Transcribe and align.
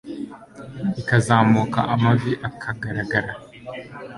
ikazamuka 1.01 1.79
amavi 1.93 2.31
aka 2.47 2.71
garagara 2.81 3.31